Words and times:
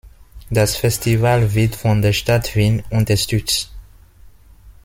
Das 0.49 0.77
Festival 0.77 1.53
wird 1.53 1.75
von 1.75 2.01
der 2.01 2.11
Stadt 2.13 2.55
Wien 2.55 2.81
unterstützt. 2.89 3.69